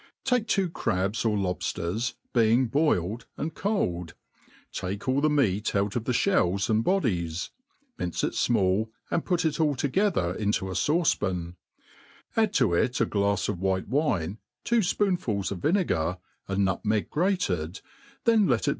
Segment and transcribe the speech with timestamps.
[0.23, 4.15] TAKE two crabs or lobfters, being boiled, and cold,
[4.71, 7.51] take all the meat out of the fliells and bodies,
[7.99, 11.55] mince it fmallj and put it all tojgether into a fauce pan
[12.35, 17.11] i add to it a glafs of white wine, two fpoonfuls of vinegar, a nutmeg
[17.11, 17.79] grated,
[18.23, 18.69] then let it